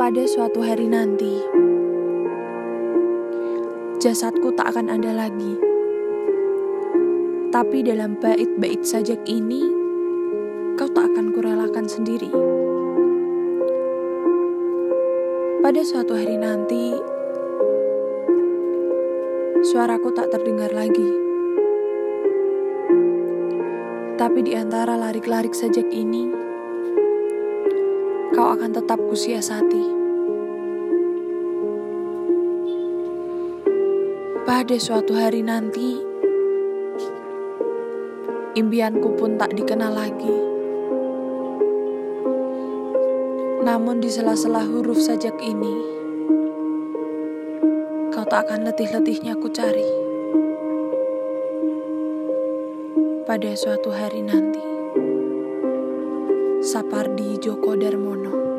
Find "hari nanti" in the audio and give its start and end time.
0.64-1.44, 16.16-16.96, 35.12-36.00, 53.92-54.79